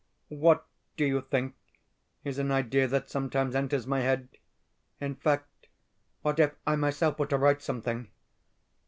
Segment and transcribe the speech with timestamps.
[0.29, 0.65] What,
[0.97, 1.53] do you think,
[2.23, 4.29] is an idea that sometimes enters my head?
[4.99, 5.67] In fact,
[6.23, 8.09] what if I myself were to write something?